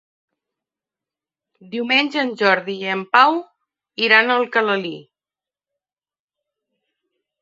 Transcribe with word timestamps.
Diumenge 1.75 2.17
en 2.23 2.31
Jordi 2.41 2.75
i 2.85 2.89
en 2.93 3.03
Pau 3.17 3.37
iran 4.07 4.33
a 4.37 4.41
Alcalalí. 4.45 4.95